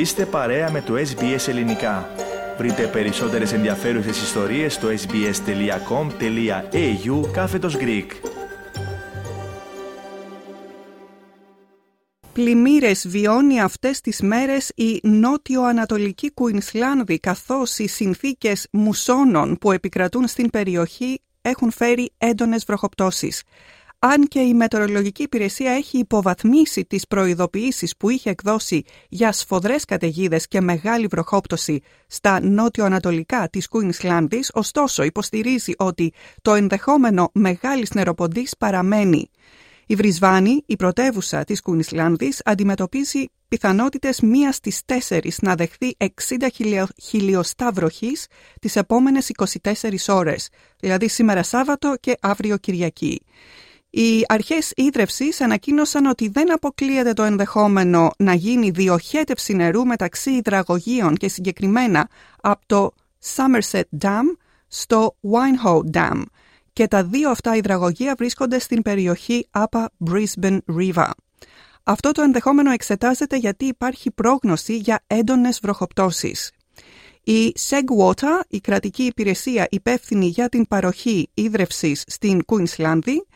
Είστε 0.00 0.26
παρέα 0.26 0.70
με 0.70 0.80
το 0.80 0.94
SBS 0.94 1.48
Ελληνικά. 1.48 2.10
Βρείτε 2.58 2.86
περισσότερες 2.86 3.52
ενδιαφέρουσες 3.52 4.22
ιστορίες 4.22 4.74
στο 4.74 4.88
sbs.com.au 4.88 5.30
κάθετος 7.32 7.76
Greek. 7.80 8.06
Πλημμύρες 12.32 13.08
βιώνει 13.08 13.60
αυτές 13.60 14.00
τις 14.00 14.20
μέρες 14.20 14.72
η 14.74 15.00
νότιο-ανατολική 15.02 16.32
Κουινσλάνδη 16.32 17.18
καθώς 17.18 17.78
οι 17.78 17.86
συνθήκες 17.86 18.66
μουσώνων 18.70 19.56
που 19.60 19.72
επικρατούν 19.72 20.26
στην 20.26 20.50
περιοχή 20.50 21.20
έχουν 21.42 21.70
φέρει 21.70 22.12
έντονες 22.18 22.64
βροχοπτώσεις 22.64 23.42
αν 24.02 24.28
και 24.28 24.40
η 24.40 24.54
Μετεωρολογική 24.54 25.22
Υπηρεσία 25.22 25.72
έχει 25.72 25.98
υποβαθμίσει 25.98 26.84
τις 26.84 27.06
προειδοποιήσεις 27.06 27.96
που 27.96 28.10
είχε 28.10 28.30
εκδώσει 28.30 28.82
για 29.08 29.32
σφοδρές 29.32 29.84
καταιγίδες 29.84 30.46
και 30.48 30.60
μεγάλη 30.60 31.06
βροχόπτωση 31.06 31.80
στα 32.06 32.40
νότιο-ανατολικά 32.40 33.48
της 33.48 33.68
Κουίνσλάνδης, 33.68 34.50
ωστόσο 34.54 35.02
υποστηρίζει 35.02 35.72
ότι 35.76 36.12
το 36.42 36.54
ενδεχόμενο 36.54 37.30
μεγάλης 37.34 37.90
νεροποντής 37.94 38.54
παραμένει. 38.58 39.30
Η 39.86 39.94
Βρισβάνη, 39.94 40.62
η 40.66 40.76
πρωτεύουσα 40.76 41.44
της 41.44 41.60
Κουίνσλάνδης, 41.62 42.40
αντιμετωπίζει 42.44 43.24
πιθανότητες 43.48 44.20
μίας 44.20 44.54
στις 44.56 44.82
τέσσερις 44.84 45.38
να 45.40 45.54
δεχθεί 45.54 45.96
60 45.98 46.48
χιλιοστά 47.02 47.72
βροχής 47.72 48.26
τις 48.60 48.76
επόμενες 48.76 49.28
24 49.28 50.08
ώρες, 50.08 50.48
δηλαδή 50.80 51.08
σήμερα 51.08 51.42
Σάββατο 51.42 51.94
και 52.00 52.16
αύριο 52.20 52.56
Κυριακή. 52.56 53.20
Οι 53.90 54.24
αρχές 54.28 54.72
ίδρευσης 54.76 55.40
ανακοίνωσαν 55.40 56.06
ότι 56.06 56.28
δεν 56.28 56.52
αποκλείεται 56.52 57.12
το 57.12 57.22
ενδεχόμενο 57.22 58.10
να 58.18 58.34
γίνει 58.34 58.70
διοχέτευση 58.70 59.54
νερού 59.54 59.86
μεταξύ 59.86 60.30
υδραγωγείων 60.30 61.16
και 61.16 61.28
συγκεκριμένα 61.28 62.08
από 62.40 62.60
το 62.66 62.90
Somerset 63.36 63.82
Dam 64.02 64.22
στο 64.68 65.16
Winehoe 65.20 65.96
Dam 65.96 66.22
και 66.72 66.88
τα 66.88 67.04
δύο 67.04 67.30
αυτά 67.30 67.56
υδραγωγεία 67.56 68.14
βρίσκονται 68.18 68.58
στην 68.58 68.82
περιοχή 68.82 69.48
Upper 69.50 69.84
Brisbane 70.10 70.58
River. 70.78 71.10
Αυτό 71.82 72.12
το 72.12 72.22
ενδεχόμενο 72.22 72.70
εξετάζεται 72.70 73.36
γιατί 73.36 73.64
υπάρχει 73.64 74.10
πρόγνωση 74.10 74.76
για 74.76 75.02
έντονες 75.06 75.60
βροχοπτώσεις. 75.62 76.50
Η 77.24 77.54
Segwater, 77.68 78.40
η 78.48 78.60
κρατική 78.60 79.02
υπηρεσία 79.02 79.66
υπεύθυνη 79.70 80.26
για 80.26 80.48
την 80.48 80.66
παροχή 80.66 81.30
ίδρευσης 81.34 82.04
στην 82.06 82.44
Κουινσλάνδη, 82.44 83.26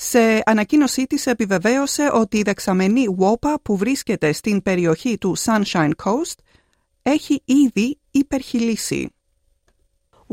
σε 0.00 0.42
ανακοίνωσή 0.44 1.06
της 1.06 1.26
επιβεβαίωσε 1.26 2.10
ότι 2.12 2.38
η 2.38 2.42
δεξαμενή 2.42 3.16
WOPA 3.18 3.54
που 3.62 3.76
βρίσκεται 3.76 4.32
στην 4.32 4.62
περιοχή 4.62 5.18
του 5.18 5.36
Sunshine 5.38 5.90
Coast 6.04 6.38
έχει 7.02 7.42
ήδη 7.44 7.98
υπερχιλήσει. 8.10 9.12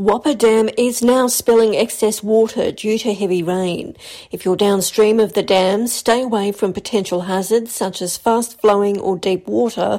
Whopper 0.07 0.35
Dam 0.35 0.67
is 0.77 1.02
now 1.02 1.25
spilling 1.27 1.73
excess 1.85 2.22
water 2.22 2.69
due 2.83 2.97
to 3.03 3.13
heavy 3.22 3.41
rain. 3.55 3.95
If 4.35 4.39
you're 4.44 4.67
downstream 4.69 5.17
of 5.25 5.31
the 5.38 5.45
dam, 5.55 5.88
stay 5.88 6.22
away 6.29 6.47
from 6.52 6.79
potential 6.81 7.22
hazards 7.31 7.72
such 7.81 7.97
as 8.05 8.22
fast 8.25 8.59
flowing 8.61 8.97
or 9.05 9.13
deep 9.29 9.44
water 9.47 9.91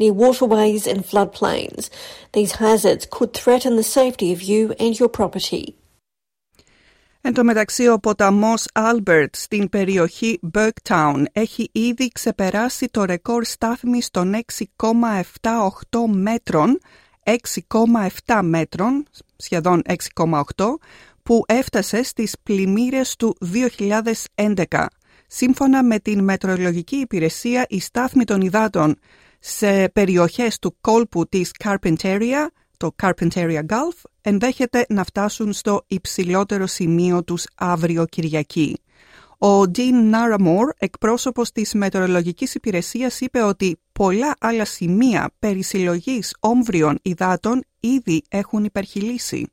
near 0.00 0.14
waterways 0.24 0.82
and 0.92 1.08
floodplains. 1.10 1.82
These 2.36 2.52
hazards 2.64 3.06
could 3.16 3.32
threaten 3.32 3.76
the 3.76 3.90
safety 4.00 4.28
of 4.32 4.40
you 4.50 4.62
and 4.84 4.92
your 4.98 5.12
property. 5.20 5.66
Εν 7.26 7.34
τω 7.34 7.44
μεταξύ 7.44 7.88
ο 7.88 7.98
ποταμός 7.98 8.66
Albert 8.72 9.28
στην 9.32 9.68
περιοχή 9.68 10.40
Burketown 10.54 11.22
έχει 11.32 11.68
ήδη 11.72 12.08
ξεπεράσει 12.08 12.86
το 12.86 13.04
ρεκόρ 13.04 13.44
στάθμης 13.44 14.10
των 14.10 14.34
6,78 14.78 15.50
μέτρων, 16.06 16.80
6,7 18.26 18.40
μέτρων, 18.42 19.06
σχεδόν 19.36 19.82
6,8, 20.14 20.78
που 21.22 21.42
έφτασε 21.46 22.02
στις 22.02 22.36
πλημμύρες 22.42 23.16
του 23.16 23.36
2011. 24.36 24.86
Σύμφωνα 25.26 25.82
με 25.84 25.98
την 25.98 26.24
Μετρολογική 26.24 26.96
Υπηρεσία, 26.96 27.66
η 27.68 27.80
στάθμη 27.80 28.24
των 28.24 28.40
υδάτων 28.40 28.96
σε 29.38 29.88
περιοχές 29.88 30.58
του 30.58 30.76
κόλπου 30.80 31.28
της 31.28 31.50
Carpentaria 31.64 32.46
το 32.76 32.94
Carpentaria 33.02 33.60
Gulf 33.68 34.02
ενδέχεται 34.20 34.86
να 34.88 35.04
φτάσουν 35.04 35.52
στο 35.52 35.84
υψηλότερο 35.86 36.66
σημείο 36.66 37.24
τους 37.24 37.46
αύριο 37.54 38.04
Κυριακή. 38.04 38.78
Ο 39.38 39.60
Dean 39.60 40.12
Naramore, 40.12 40.70
εκπρόσωπος 40.78 41.52
της 41.52 41.74
Μετεωρολογικής 41.74 42.54
Υπηρεσίας, 42.54 43.20
είπε 43.20 43.42
ότι 43.42 43.78
πολλά 43.92 44.34
άλλα 44.40 44.64
σημεία 44.64 45.30
περί 45.38 45.62
συλλογής 45.62 46.34
όμβριων 46.40 46.98
υδάτων 47.02 47.64
ήδη 47.80 48.22
έχουν 48.28 48.64
υπερχιλήσει. 48.64 49.48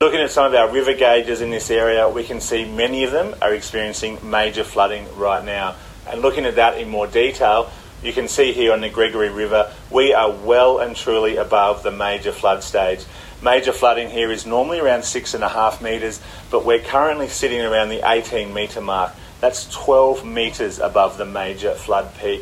Looking 0.00 0.22
at 0.26 0.30
some 0.30 0.46
of 0.46 0.54
our 0.54 0.70
river 0.78 0.94
gauges 0.94 1.40
in 1.40 1.50
this 1.50 1.68
area, 1.70 2.08
we 2.08 2.22
can 2.30 2.40
see 2.40 2.62
many 2.82 3.02
of 3.06 3.10
them 3.10 3.28
are 3.44 3.52
experiencing 3.60 4.12
major 4.38 4.64
flooding 4.72 5.04
right 5.26 5.44
now. 5.44 5.68
And 6.08 6.16
looking 6.26 6.44
at 6.50 6.54
that 6.62 6.72
in 6.80 6.88
more 6.88 7.08
detail, 7.24 7.60
You 8.03 8.13
can 8.13 8.27
see 8.27 8.51
here 8.51 8.73
on 8.73 8.81
the 8.81 8.89
Gregory 8.89 9.29
River, 9.29 9.71
we 9.89 10.13
are 10.13 10.31
well 10.31 10.79
and 10.79 10.95
truly 10.95 11.37
above 11.37 11.83
the 11.83 11.91
major 11.91 12.33
flood 12.33 12.61
stage. 12.63 13.01
Major 13.41 13.73
flooding 13.73 14.09
here 14.09 14.31
is 14.31 14.45
normally 14.45 14.79
around 14.79 15.03
six 15.03 15.33
and 15.33 15.43
a 15.43 15.49
half 15.49 15.81
metres, 15.81 16.19
but 16.51 16.65
we're 16.65 16.85
currently 16.95 17.27
sitting 17.27 17.61
around 17.61 17.89
the 17.89 18.01
18 18.03 18.53
metre 18.53 18.81
mark. 18.81 19.11
That's 19.41 19.61
12 19.71 20.25
metres 20.25 20.79
above 20.79 21.17
the 21.17 21.25
major 21.25 21.73
flood 21.75 22.07
peak. 22.21 22.41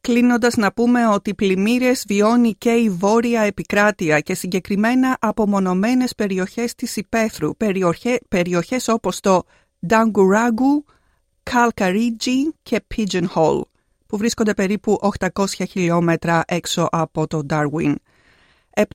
Κλείνοντας 0.00 0.56
να 0.56 0.72
πούμε 0.72 1.06
ότι 1.06 1.34
πλημμύρες 1.34 2.04
βιώνει 2.08 2.54
και 2.54 2.70
η 2.70 2.90
βόρεια 2.90 3.40
επικράτεια 3.40 4.20
και 4.20 4.34
συγκεκριμένα 4.34 5.16
απομονωμένες 5.20 6.14
περιοχές 6.14 6.74
της 6.74 6.96
υπαίθρου, 6.96 7.56
περιοχές, 7.56 8.18
περιοχές 8.28 8.88
όπως 8.88 9.20
το 9.20 9.44
Νταγκουράγκου, 9.86 10.84
Καλκαρίτζι 11.51 12.53
και 12.63 12.83
Pigeonhole, 12.95 13.61
που 14.07 14.17
βρίσκονται 14.17 14.53
περίπου 14.53 14.99
800 15.35 15.45
χιλιόμετρα 15.69 16.43
έξω 16.47 16.87
από 16.91 17.27
το 17.27 17.41
Darwin. 17.49 17.95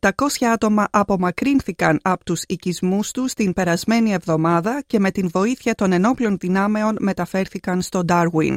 700 0.00 0.10
άτομα 0.52 0.86
απομακρύνθηκαν 0.90 1.98
από 2.02 2.24
τους 2.24 2.42
οικισμούς 2.46 3.10
τους 3.10 3.32
την 3.32 3.52
περασμένη 3.52 4.12
εβδομάδα 4.12 4.82
και 4.86 4.98
με 4.98 5.10
την 5.10 5.28
βοήθεια 5.32 5.74
των 5.74 5.92
ενόπλων 5.92 6.36
δυνάμεων 6.38 6.96
μεταφέρθηκαν 7.00 7.82
στο 7.82 8.02
Darwin. 8.08 8.56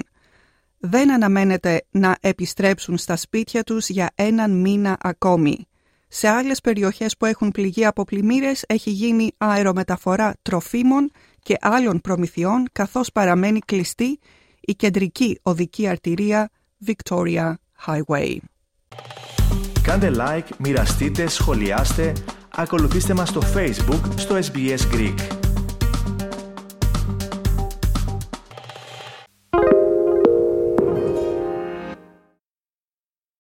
Δεν 0.78 1.12
αναμένεται 1.12 1.86
να 1.92 2.18
επιστρέψουν 2.22 2.98
στα 2.98 3.16
σπίτια 3.16 3.64
τους 3.64 3.90
για 3.90 4.10
έναν 4.16 4.52
μήνα 4.52 4.98
ακόμη. 5.02 5.68
Σε 6.08 6.28
άλλες 6.28 6.62
περιοχές 6.62 7.18
που 7.18 7.26
έχουν 7.26 7.52
πληγεί 7.52 7.86
από 7.86 8.04
πλημμύρες 8.04 8.64
έχει 8.68 8.90
γίνει 8.90 9.32
αερομεταφορά 9.38 10.34
τροφίμων 10.42 11.12
και 11.44 11.58
άλλων 11.62 12.02
προμηθειών 12.02 12.68
καθώς 12.72 13.12
παραμένει 13.12 13.60
κλειστή 13.60 14.20
η 14.60 14.74
κεντρική 14.74 15.40
οδική 15.42 15.88
αρτηρία 15.88 16.50
Victoria 16.86 17.54
Highway. 17.86 18.38
Κάντε 19.82 20.12
like, 20.16 20.48
μοιραστείτε, 20.58 21.28
σχολιάστε, 21.28 22.14
ακολουθήστε 22.56 23.14
μας 23.14 23.30
στο 23.30 23.42
Facebook 23.56 24.02
στο 24.16 24.36
SBS 24.36 24.96
Greek. 24.96 25.43